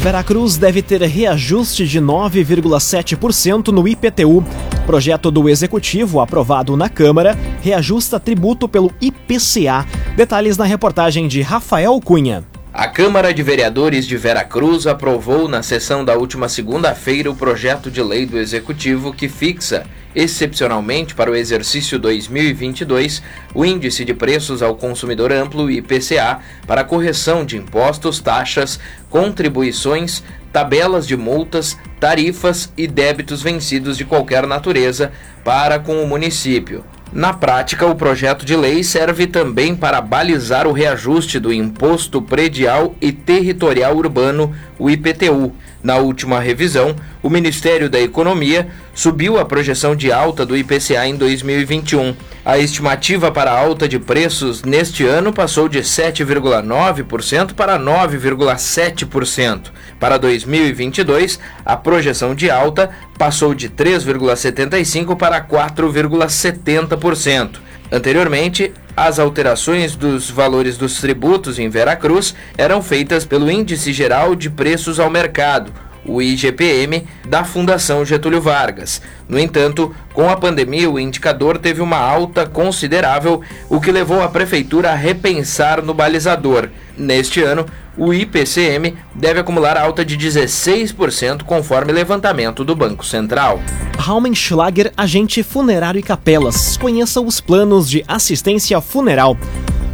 Veracruz 0.00 0.56
deve 0.56 0.82
ter 0.82 1.02
reajuste 1.02 1.84
de 1.86 2.00
9,7% 2.00 3.68
no 3.68 3.86
IPTU. 3.88 4.44
Projeto 4.86 5.32
do 5.32 5.48
Executivo, 5.48 6.20
aprovado 6.20 6.76
na 6.76 6.88
Câmara, 6.88 7.36
reajusta 7.60 8.20
tributo 8.20 8.68
pelo 8.68 8.92
IPCA. 9.00 9.84
Detalhes 10.16 10.56
na 10.56 10.64
reportagem 10.64 11.26
de 11.26 11.42
Rafael 11.42 12.00
Cunha. 12.00 12.51
A 12.74 12.88
Câmara 12.88 13.34
de 13.34 13.42
Vereadores 13.42 14.06
de 14.06 14.16
Veracruz 14.16 14.86
aprovou 14.86 15.46
na 15.46 15.62
sessão 15.62 16.02
da 16.02 16.16
última 16.16 16.48
segunda-feira 16.48 17.30
o 17.30 17.36
projeto 17.36 17.90
de 17.90 18.02
lei 18.02 18.24
do 18.24 18.38
Executivo 18.38 19.12
que 19.12 19.28
fixa, 19.28 19.84
excepcionalmente 20.14 21.14
para 21.14 21.30
o 21.30 21.36
exercício 21.36 21.98
2022, 21.98 23.22
o 23.54 23.62
Índice 23.62 24.06
de 24.06 24.14
Preços 24.14 24.62
ao 24.62 24.74
Consumidor 24.74 25.30
Amplo 25.32 25.70
IPCA 25.70 26.38
para 26.66 26.82
correção 26.82 27.44
de 27.44 27.58
impostos, 27.58 28.20
taxas, 28.20 28.80
contribuições, 29.10 30.22
tabelas 30.50 31.06
de 31.06 31.14
multas, 31.14 31.76
tarifas 32.00 32.72
e 32.74 32.86
débitos 32.86 33.42
vencidos 33.42 33.98
de 33.98 34.06
qualquer 34.06 34.46
natureza 34.46 35.12
para 35.44 35.78
com 35.78 36.02
o 36.02 36.08
município. 36.08 36.82
Na 37.12 37.34
prática, 37.34 37.84
o 37.86 37.94
projeto 37.94 38.42
de 38.42 38.56
lei 38.56 38.82
serve 38.82 39.26
também 39.26 39.76
para 39.76 40.00
balizar 40.00 40.66
o 40.66 40.72
reajuste 40.72 41.38
do 41.38 41.52
Imposto 41.52 42.22
Predial 42.22 42.94
e 43.02 43.12
Territorial 43.12 43.94
Urbano, 43.94 44.54
o 44.78 44.88
IPTU. 44.88 45.52
Na 45.82 45.96
última 45.96 46.38
revisão, 46.38 46.94
o 47.22 47.28
Ministério 47.28 47.90
da 47.90 48.00
Economia 48.00 48.68
subiu 48.94 49.36
a 49.38 49.44
projeção 49.44 49.96
de 49.96 50.12
alta 50.12 50.46
do 50.46 50.56
IPCA 50.56 51.04
em 51.06 51.16
2021. 51.16 52.14
A 52.44 52.58
estimativa 52.58 53.32
para 53.32 53.50
a 53.50 53.58
alta 53.58 53.88
de 53.88 53.98
preços 53.98 54.62
neste 54.62 55.04
ano 55.04 55.32
passou 55.32 55.68
de 55.68 55.80
7,9% 55.80 57.54
para 57.54 57.76
9,7%. 57.78 59.72
Para 59.98 60.18
2022, 60.18 61.40
a 61.64 61.76
projeção 61.76 62.34
de 62.34 62.50
alta 62.50 62.90
passou 63.18 63.54
de 63.54 63.68
3,75% 63.68 65.16
para 65.16 65.40
4,70%. 65.40 67.60
Anteriormente, 67.92 68.72
as 68.96 69.18
alterações 69.18 69.96
dos 69.96 70.30
valores 70.30 70.76
dos 70.76 71.00
tributos 71.00 71.58
em 71.58 71.68
Veracruz 71.68 72.34
eram 72.58 72.82
feitas 72.82 73.24
pelo 73.24 73.50
Índice 73.50 73.92
Geral 73.92 74.34
de 74.34 74.50
Preços 74.50 75.00
ao 75.00 75.08
Mercado, 75.08 75.72
o 76.04 76.20
IGPM, 76.20 77.06
da 77.26 77.44
Fundação 77.44 78.04
Getúlio 78.04 78.40
Vargas. 78.40 79.00
No 79.28 79.38
entanto, 79.38 79.94
com 80.12 80.28
a 80.28 80.36
pandemia, 80.36 80.90
o 80.90 80.98
indicador 80.98 81.58
teve 81.58 81.80
uma 81.80 81.98
alta 81.98 82.44
considerável, 82.44 83.40
o 83.68 83.80
que 83.80 83.92
levou 83.92 84.22
a 84.22 84.28
Prefeitura 84.28 84.90
a 84.90 84.94
repensar 84.94 85.82
no 85.82 85.94
balizador. 85.94 86.68
Neste 86.96 87.42
ano, 87.42 87.66
o 87.96 88.12
IPCM 88.12 88.94
deve 89.14 89.40
acumular 89.40 89.76
alta 89.76 90.04
de 90.04 90.16
16%, 90.16 91.42
conforme 91.42 91.92
levantamento 91.92 92.64
do 92.64 92.74
Banco 92.74 93.04
Central. 93.04 93.60
Raumenschlager, 93.98 94.92
agente 94.96 95.42
funerário 95.42 95.98
e 95.98 96.02
capelas. 96.02 96.76
Conheça 96.76 97.20
os 97.20 97.40
planos 97.40 97.88
de 97.88 98.04
assistência 98.08 98.80
funeral. 98.80 99.36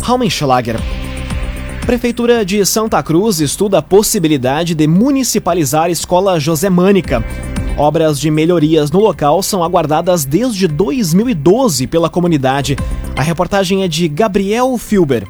Raumenschlager. 0.02 0.76
Prefeitura 1.84 2.44
de 2.44 2.64
Santa 2.66 3.02
Cruz 3.02 3.40
estuda 3.40 3.78
a 3.78 3.82
possibilidade 3.82 4.74
de 4.74 4.86
municipalizar 4.86 5.84
a 5.84 5.90
escola 5.90 6.38
José 6.38 6.68
Mânica. 6.68 7.24
Obras 7.78 8.20
de 8.20 8.30
melhorias 8.30 8.90
no 8.90 9.00
local 9.00 9.42
são 9.42 9.64
aguardadas 9.64 10.24
desde 10.24 10.68
2012 10.68 11.86
pela 11.86 12.10
comunidade. 12.10 12.76
A 13.16 13.22
reportagem 13.22 13.84
é 13.84 13.88
de 13.88 14.06
Gabriel 14.06 14.76
Filber. 14.76 15.26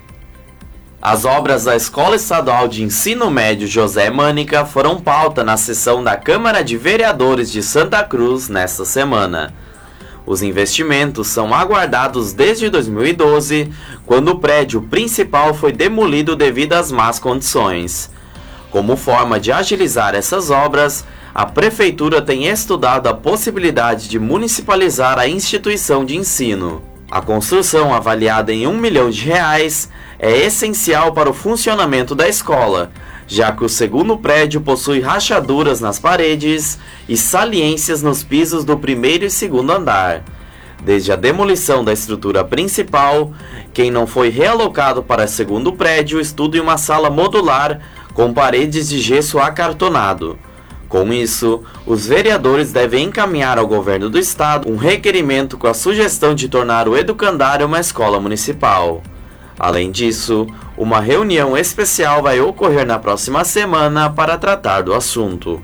As 1.10 1.24
obras 1.24 1.64
da 1.64 1.74
Escola 1.74 2.16
Estadual 2.16 2.68
de 2.68 2.82
Ensino 2.82 3.30
Médio 3.30 3.66
José 3.66 4.10
Mânica 4.10 4.66
foram 4.66 5.00
pauta 5.00 5.42
na 5.42 5.56
sessão 5.56 6.04
da 6.04 6.18
Câmara 6.18 6.62
de 6.62 6.76
Vereadores 6.76 7.50
de 7.50 7.62
Santa 7.62 8.04
Cruz 8.04 8.50
nesta 8.50 8.84
semana. 8.84 9.54
Os 10.26 10.42
investimentos 10.42 11.28
são 11.28 11.54
aguardados 11.54 12.34
desde 12.34 12.68
2012, 12.68 13.72
quando 14.04 14.32
o 14.32 14.38
prédio 14.38 14.82
principal 14.82 15.54
foi 15.54 15.72
demolido 15.72 16.36
devido 16.36 16.74
às 16.74 16.92
más 16.92 17.18
condições. 17.18 18.10
Como 18.70 18.94
forma 18.94 19.40
de 19.40 19.50
agilizar 19.50 20.14
essas 20.14 20.50
obras, 20.50 21.06
a 21.34 21.46
Prefeitura 21.46 22.20
tem 22.20 22.48
estudado 22.48 23.06
a 23.06 23.14
possibilidade 23.14 24.10
de 24.10 24.18
municipalizar 24.18 25.18
a 25.18 25.26
instituição 25.26 26.04
de 26.04 26.18
ensino. 26.18 26.82
A 27.10 27.22
construção, 27.22 27.94
avaliada 27.94 28.52
em 28.52 28.66
um 28.66 28.76
milhão 28.76 29.08
de 29.08 29.24
reais, 29.24 29.88
é 30.18 30.36
essencial 30.36 31.12
para 31.12 31.30
o 31.30 31.34
funcionamento 31.34 32.14
da 32.14 32.28
escola, 32.28 32.90
já 33.26 33.52
que 33.52 33.64
o 33.64 33.68
segundo 33.68 34.16
prédio 34.16 34.60
possui 34.60 35.00
rachaduras 35.00 35.80
nas 35.80 35.98
paredes 35.98 36.78
e 37.08 37.16
saliências 37.16 38.02
nos 38.02 38.24
pisos 38.24 38.64
do 38.64 38.76
primeiro 38.76 39.24
e 39.24 39.30
segundo 39.30 39.70
andar. 39.70 40.24
Desde 40.82 41.12
a 41.12 41.16
demolição 41.16 41.84
da 41.84 41.92
estrutura 41.92 42.44
principal, 42.44 43.32
quem 43.72 43.90
não 43.90 44.06
foi 44.06 44.28
realocado 44.28 45.02
para 45.02 45.24
o 45.24 45.28
segundo 45.28 45.72
prédio 45.72 46.20
estuda 46.20 46.56
em 46.56 46.60
uma 46.60 46.78
sala 46.78 47.10
modular 47.10 47.80
com 48.14 48.32
paredes 48.32 48.88
de 48.88 49.00
gesso 49.00 49.38
acartonado. 49.38 50.38
Com 50.88 51.12
isso, 51.12 51.62
os 51.84 52.06
vereadores 52.06 52.72
devem 52.72 53.04
encaminhar 53.04 53.58
ao 53.58 53.66
governo 53.66 54.08
do 54.08 54.18
estado 54.18 54.70
um 54.70 54.76
requerimento 54.76 55.58
com 55.58 55.66
a 55.66 55.74
sugestão 55.74 56.34
de 56.34 56.48
tornar 56.48 56.88
o 56.88 56.96
educandário 56.96 57.66
uma 57.66 57.78
escola 57.78 58.18
municipal. 58.18 59.02
Além 59.58 59.90
disso, 59.90 60.46
uma 60.76 61.00
reunião 61.00 61.56
especial 61.56 62.22
vai 62.22 62.40
ocorrer 62.40 62.86
na 62.86 62.98
próxima 62.98 63.44
semana 63.44 64.08
para 64.08 64.38
tratar 64.38 64.82
do 64.82 64.94
assunto. 64.94 65.60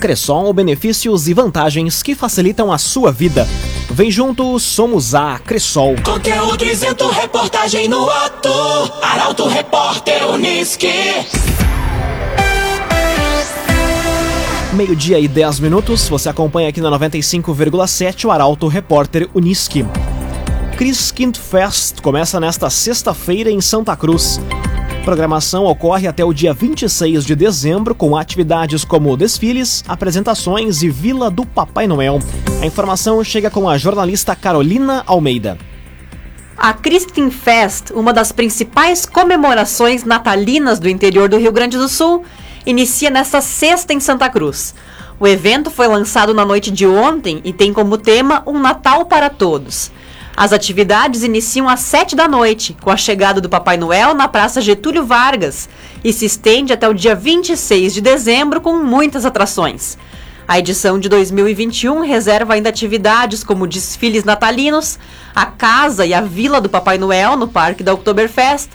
Cressol, 0.00 0.52
benefícios 0.52 1.28
e 1.28 1.32
vantagens 1.32 2.02
que 2.02 2.14
facilitam 2.14 2.72
a 2.72 2.78
sua 2.78 3.10
vida. 3.12 3.46
Vem 3.90 4.10
junto, 4.10 4.58
somos 4.58 5.14
a 5.14 5.38
Cressol. 5.38 5.94
Conteúdo 6.04 6.64
isento, 6.64 7.08
reportagem 7.08 7.88
no 7.88 8.10
ato. 8.10 8.50
Arauto 9.00 9.46
Repórter 9.46 10.28
Unisque. 10.28 10.90
Meio-dia 14.74 15.18
e 15.18 15.26
10 15.26 15.60
minutos, 15.60 16.06
você 16.08 16.28
acompanha 16.28 16.68
aqui 16.68 16.82
na 16.82 16.90
95,7 16.90 18.26
o 18.26 18.30
Arauto 18.30 18.68
Repórter 18.68 19.26
Unisque. 19.32 19.86
Chris 20.76 21.10
Kind 21.10 21.38
Fest 21.38 22.02
começa 22.02 22.38
nesta 22.38 22.68
sexta-feira 22.68 23.50
em 23.50 23.62
Santa 23.62 23.96
Cruz. 23.96 24.38
programação 25.06 25.64
ocorre 25.64 26.06
até 26.06 26.22
o 26.22 26.34
dia 26.34 26.52
26 26.52 27.24
de 27.24 27.34
dezembro 27.34 27.94
com 27.94 28.14
atividades 28.14 28.84
como 28.84 29.16
desfiles, 29.16 29.82
apresentações 29.88 30.82
e 30.82 30.90
Vila 30.90 31.30
do 31.30 31.46
Papai 31.46 31.86
Noel. 31.86 32.18
A 32.60 32.66
informação 32.66 33.24
chega 33.24 33.50
com 33.50 33.66
a 33.66 33.78
jornalista 33.78 34.36
Carolina 34.36 35.02
Almeida. 35.06 35.56
A 36.58 36.74
Christine 36.74 37.30
Fest, 37.30 37.90
uma 37.92 38.12
das 38.12 38.30
principais 38.30 39.06
comemorações 39.06 40.04
natalinas 40.04 40.78
do 40.78 40.90
interior 40.90 41.26
do 41.26 41.38
Rio 41.38 41.52
Grande 41.52 41.78
do 41.78 41.88
Sul, 41.88 42.22
inicia 42.66 43.08
nesta 43.08 43.40
sexta 43.40 43.94
em 43.94 44.00
Santa 44.00 44.28
Cruz. 44.28 44.74
O 45.18 45.26
evento 45.26 45.70
foi 45.70 45.88
lançado 45.88 46.34
na 46.34 46.44
noite 46.44 46.70
de 46.70 46.86
ontem 46.86 47.40
e 47.44 47.50
tem 47.50 47.72
como 47.72 47.96
tema 47.96 48.42
Um 48.46 48.58
Natal 48.58 49.06
para 49.06 49.30
Todos. 49.30 49.90
As 50.36 50.52
atividades 50.52 51.22
iniciam 51.22 51.66
às 51.66 51.80
7 51.80 52.14
da 52.14 52.28
noite, 52.28 52.76
com 52.82 52.90
a 52.90 52.96
chegada 52.96 53.40
do 53.40 53.48
Papai 53.48 53.78
Noel 53.78 54.12
na 54.12 54.28
Praça 54.28 54.60
Getúlio 54.60 55.02
Vargas, 55.02 55.66
e 56.04 56.12
se 56.12 56.26
estende 56.26 56.74
até 56.74 56.86
o 56.86 56.92
dia 56.92 57.14
26 57.14 57.94
de 57.94 58.02
dezembro 58.02 58.60
com 58.60 58.76
muitas 58.76 59.24
atrações. 59.24 59.96
A 60.46 60.58
edição 60.58 61.00
de 61.00 61.08
2021 61.08 62.02
reserva 62.02 62.52
ainda 62.52 62.68
atividades 62.68 63.42
como 63.42 63.66
desfiles 63.66 64.24
natalinos, 64.24 64.98
a 65.34 65.46
casa 65.46 66.04
e 66.04 66.12
a 66.12 66.20
vila 66.20 66.60
do 66.60 66.68
Papai 66.68 66.98
Noel 66.98 67.34
no 67.38 67.48
Parque 67.48 67.82
da 67.82 67.94
Oktoberfest, 67.94 68.68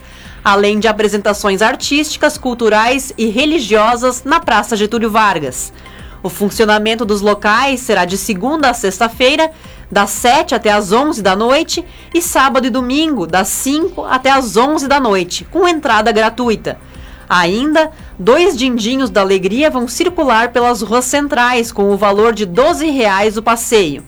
além 0.43 0.79
de 0.79 0.87
apresentações 0.87 1.61
artísticas, 1.61 2.39
culturais 2.39 3.13
e 3.15 3.27
religiosas 3.27 4.23
na 4.23 4.39
Praça 4.39 4.75
Getúlio 4.75 5.11
Vargas. 5.11 5.71
O 6.23 6.29
funcionamento 6.29 7.05
dos 7.05 7.21
locais 7.21 7.79
será 7.79 8.05
de 8.05 8.17
segunda 8.17 8.69
a 8.69 8.73
sexta-feira, 8.73 9.51
das 9.91 10.11
7 10.11 10.55
até 10.55 10.71
as 10.71 10.91
11 10.91 11.21
da 11.21 11.35
noite, 11.35 11.83
e 12.13 12.21
sábado 12.21 12.65
e 12.65 12.69
domingo, 12.69 13.27
das 13.27 13.49
5 13.49 14.05
até 14.05 14.31
as 14.31 14.55
11 14.55 14.87
da 14.87 14.99
noite, 14.99 15.45
com 15.51 15.67
entrada 15.67 16.11
gratuita. 16.11 16.79
Ainda, 17.27 17.91
dois 18.17 18.57
dindinhos 18.57 19.09
da 19.09 19.21
alegria 19.21 19.69
vão 19.69 19.87
circular 19.87 20.51
pelas 20.51 20.81
ruas 20.81 21.05
centrais 21.05 21.71
com 21.71 21.91
o 21.91 21.97
valor 21.97 22.33
de 22.33 22.45
12 22.45 22.89
reais 22.89 23.37
o 23.37 23.43
passeio. 23.43 24.03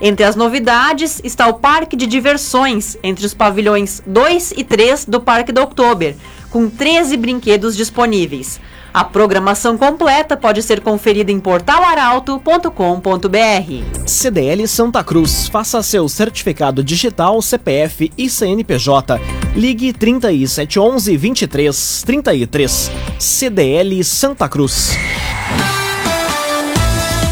Entre 0.00 0.24
as 0.24 0.36
novidades 0.36 1.20
está 1.24 1.46
o 1.46 1.54
Parque 1.54 1.96
de 1.96 2.06
Diversões, 2.06 2.98
entre 3.02 3.24
os 3.24 3.32
pavilhões 3.32 4.02
2 4.06 4.52
e 4.56 4.62
3 4.62 5.06
do 5.06 5.20
Parque 5.20 5.52
do 5.52 5.62
Oktober, 5.62 6.14
com 6.50 6.68
13 6.68 7.16
brinquedos 7.16 7.76
disponíveis. 7.76 8.60
A 8.96 9.04
programação 9.04 9.76
completa 9.76 10.38
pode 10.38 10.62
ser 10.62 10.80
conferida 10.80 11.30
em 11.30 11.38
portalaralto.com.br. 11.38 14.06
CDL 14.06 14.66
Santa 14.66 15.04
Cruz. 15.04 15.48
Faça 15.48 15.82
seu 15.82 16.08
certificado 16.08 16.82
digital, 16.82 17.42
CPF 17.42 18.10
e 18.16 18.30
CNPJ. 18.30 19.20
Ligue 19.54 19.92
3711 19.92 21.14
2333. 21.14 22.90
CDL 23.18 24.02
Santa 24.02 24.48
Cruz. 24.48 24.96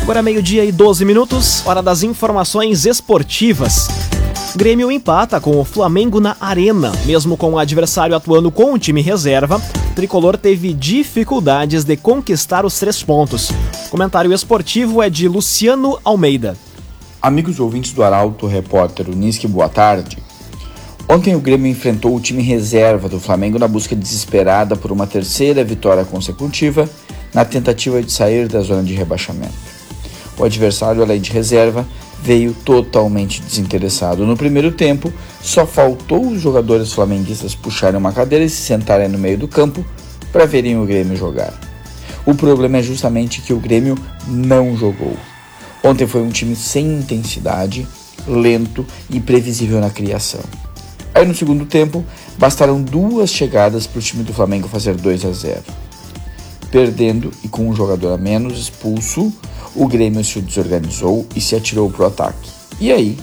Agora 0.02 0.22
meio-dia 0.22 0.66
e 0.66 0.70
12 0.70 1.02
minutos, 1.06 1.66
hora 1.66 1.82
das 1.82 2.02
informações 2.02 2.84
esportivas. 2.84 3.88
Grêmio 4.56 4.88
empata 4.88 5.40
com 5.40 5.58
o 5.58 5.64
Flamengo 5.64 6.20
na 6.20 6.36
Arena. 6.40 6.92
Mesmo 7.04 7.36
com 7.36 7.54
o 7.54 7.58
adversário 7.58 8.14
atuando 8.14 8.52
com 8.52 8.72
o 8.72 8.78
time 8.78 9.02
reserva, 9.02 9.60
tricolor 9.96 10.36
teve 10.38 10.72
dificuldades 10.72 11.82
de 11.82 11.96
conquistar 11.96 12.64
os 12.64 12.78
três 12.78 13.02
pontos. 13.02 13.50
O 13.88 13.90
comentário 13.90 14.32
esportivo 14.32 15.02
é 15.02 15.10
de 15.10 15.26
Luciano 15.26 15.98
Almeida. 16.04 16.56
Amigos 17.20 17.58
ouvintes 17.58 17.92
do 17.92 18.04
Arauto, 18.04 18.46
repórter 18.46 19.10
Uniski, 19.10 19.48
boa 19.48 19.68
tarde. 19.68 20.18
Ontem 21.08 21.34
o 21.34 21.40
Grêmio 21.40 21.68
enfrentou 21.68 22.14
o 22.14 22.20
time 22.20 22.40
reserva 22.40 23.08
do 23.08 23.18
Flamengo 23.18 23.58
na 23.58 23.66
busca 23.66 23.96
desesperada 23.96 24.76
por 24.76 24.92
uma 24.92 25.06
terceira 25.06 25.64
vitória 25.64 26.04
consecutiva 26.04 26.88
na 27.34 27.44
tentativa 27.44 28.00
de 28.00 28.12
sair 28.12 28.46
da 28.46 28.60
zona 28.60 28.84
de 28.84 28.94
rebaixamento. 28.94 29.52
O 30.38 30.44
adversário, 30.44 31.02
além 31.02 31.20
de 31.20 31.32
reserva, 31.32 31.84
veio 32.22 32.54
totalmente 32.54 33.42
desinteressado. 33.42 34.26
No 34.26 34.36
primeiro 34.36 34.72
tempo, 34.72 35.12
só 35.42 35.66
faltou 35.66 36.28
os 36.28 36.40
jogadores 36.40 36.92
flamenguistas 36.92 37.54
puxarem 37.54 37.98
uma 37.98 38.12
cadeira 38.12 38.44
e 38.44 38.48
se 38.48 38.62
sentarem 38.62 39.08
no 39.08 39.18
meio 39.18 39.38
do 39.38 39.48
campo 39.48 39.84
para 40.32 40.46
verem 40.46 40.78
o 40.78 40.86
Grêmio 40.86 41.16
jogar. 41.16 41.52
O 42.26 42.34
problema 42.34 42.78
é 42.78 42.82
justamente 42.82 43.42
que 43.42 43.52
o 43.52 43.60
Grêmio 43.60 43.96
não 44.26 44.76
jogou. 44.76 45.16
Ontem 45.82 46.06
foi 46.06 46.22
um 46.22 46.30
time 46.30 46.56
sem 46.56 46.86
intensidade, 46.86 47.86
lento 48.26 48.86
e 49.10 49.20
previsível 49.20 49.80
na 49.80 49.90
criação. 49.90 50.40
Aí 51.14 51.26
no 51.26 51.34
segundo 51.34 51.66
tempo, 51.66 52.04
bastaram 52.38 52.82
duas 52.82 53.30
chegadas 53.30 53.86
para 53.86 53.98
o 53.98 54.02
time 54.02 54.24
do 54.24 54.32
Flamengo 54.32 54.66
fazer 54.66 54.94
2 54.94 55.24
a 55.24 55.32
0. 55.32 55.62
Perdendo 56.74 57.30
e 57.44 57.46
com 57.46 57.68
um 57.68 57.76
jogador 57.76 58.14
a 58.14 58.18
menos 58.18 58.58
expulso, 58.58 59.32
o 59.76 59.86
Grêmio 59.86 60.24
se 60.24 60.40
desorganizou 60.40 61.24
e 61.36 61.40
se 61.40 61.54
atirou 61.54 61.88
para 61.88 62.02
o 62.02 62.06
ataque. 62.08 62.50
E 62.80 62.90
aí, 62.90 63.16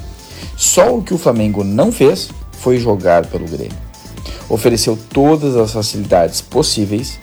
só 0.55 0.95
o 0.95 1.03
que 1.03 1.13
o 1.13 1.17
Flamengo 1.17 1.61
não 1.61 1.91
fez 1.91 2.29
foi 2.53 2.77
jogar 2.77 3.25
pelo 3.25 3.45
Grêmio. 3.45 3.77
Ofereceu 4.47 4.97
todas 5.11 5.57
as 5.57 5.73
facilidades 5.73 6.39
possíveis, 6.39 7.19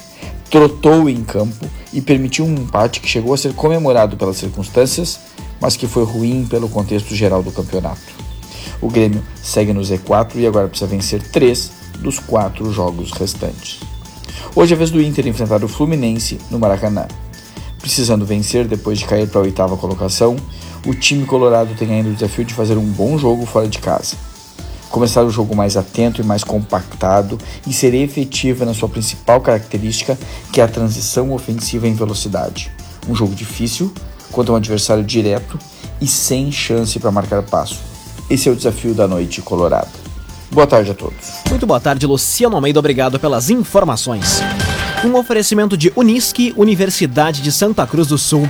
trotou 0.50 1.08
em 1.08 1.24
campo 1.24 1.64
e 1.94 2.02
permitiu 2.02 2.44
um 2.44 2.56
empate 2.56 3.00
que 3.00 3.08
chegou 3.08 3.32
a 3.32 3.38
ser 3.38 3.54
comemorado 3.54 4.14
pelas 4.18 4.36
circunstâncias, 4.36 5.18
mas 5.58 5.78
que 5.78 5.86
foi 5.86 6.04
ruim 6.04 6.44
pelo 6.44 6.68
contexto 6.68 7.14
geral 7.14 7.42
do 7.42 7.52
campeonato. 7.52 8.02
O 8.82 8.90
Grêmio 8.90 9.24
segue 9.42 9.72
no 9.72 9.80
Z4 9.80 10.32
e 10.34 10.46
agora 10.46 10.68
precisa 10.68 10.90
vencer 10.90 11.22
três 11.22 11.70
dos 12.00 12.18
quatro 12.18 12.70
jogos 12.70 13.12
restantes. 13.12 13.80
Hoje 14.54 14.72
é 14.72 14.76
a 14.76 14.78
vez 14.78 14.90
do 14.90 15.00
Inter 15.00 15.26
enfrentar 15.26 15.62
o 15.62 15.68
Fluminense 15.68 16.38
no 16.50 16.58
Maracanã. 16.58 17.06
Precisando 17.80 18.26
vencer 18.26 18.66
depois 18.66 18.98
de 18.98 19.04
cair 19.04 19.28
para 19.28 19.40
a 19.40 19.44
oitava 19.44 19.76
colocação, 19.76 20.36
o 20.86 20.94
time 20.94 21.24
colorado 21.24 21.74
tem 21.74 21.92
ainda 21.92 22.10
o 22.10 22.14
desafio 22.14 22.44
de 22.44 22.54
fazer 22.54 22.76
um 22.76 22.84
bom 22.84 23.16
jogo 23.18 23.46
fora 23.46 23.68
de 23.68 23.78
casa. 23.78 24.16
Começar 24.90 25.22
o 25.22 25.30
jogo 25.30 25.54
mais 25.54 25.76
atento 25.76 26.20
e 26.20 26.24
mais 26.24 26.42
compactado 26.42 27.38
e 27.66 27.72
ser 27.72 27.94
efetiva 27.94 28.64
na 28.64 28.74
sua 28.74 28.88
principal 28.88 29.40
característica, 29.40 30.18
que 30.52 30.60
é 30.60 30.64
a 30.64 30.68
transição 30.68 31.32
ofensiva 31.32 31.86
em 31.86 31.94
velocidade. 31.94 32.70
Um 33.08 33.14
jogo 33.14 33.34
difícil, 33.34 33.92
contra 34.32 34.52
um 34.52 34.56
adversário 34.56 35.04
direto 35.04 35.58
e 36.00 36.06
sem 36.06 36.50
chance 36.50 36.98
para 36.98 37.10
marcar 37.10 37.42
passo. 37.42 37.80
Esse 38.30 38.48
é 38.48 38.52
o 38.52 38.56
desafio 38.56 38.94
da 38.94 39.06
noite 39.06 39.40
colorada. 39.42 40.07
Boa 40.50 40.66
tarde 40.66 40.90
a 40.90 40.94
todos. 40.94 41.42
Muito 41.50 41.66
boa 41.66 41.80
tarde, 41.80 42.06
Luciano 42.06 42.56
Almeida. 42.56 42.78
Obrigado 42.78 43.20
pelas 43.20 43.50
informações. 43.50 44.40
Um 45.04 45.14
oferecimento 45.14 45.76
de 45.76 45.92
Unisque, 45.94 46.52
Universidade 46.56 47.42
de 47.42 47.52
Santa 47.52 47.86
Cruz 47.86 48.08
do 48.08 48.18
Sul. 48.18 48.48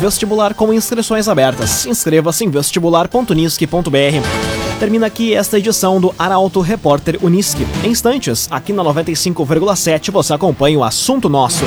Vestibular 0.00 0.54
com 0.54 0.72
inscrições 0.72 1.28
abertas. 1.28 1.84
Inscreva-se 1.84 2.44
em 2.44 2.50
vestibular.unisque.br. 2.50 4.78
Termina 4.78 5.06
aqui 5.06 5.34
esta 5.34 5.58
edição 5.58 6.00
do 6.00 6.14
Arauto 6.18 6.60
Repórter 6.60 7.18
Unisque. 7.20 7.66
Em 7.84 7.90
instantes, 7.90 8.48
aqui 8.50 8.72
na 8.72 8.82
95,7 8.82 10.10
você 10.10 10.32
acompanha 10.32 10.78
o 10.78 10.84
assunto 10.84 11.28
nosso. 11.28 11.64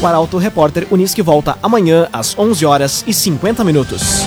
O 0.00 0.06
Arauto 0.06 0.38
Repórter 0.38 0.86
Unisque 0.90 1.20
volta 1.20 1.58
amanhã 1.62 2.08
às 2.12 2.38
11 2.38 2.64
horas 2.64 3.04
e 3.06 3.12
50 3.12 3.62
minutos. 3.62 4.26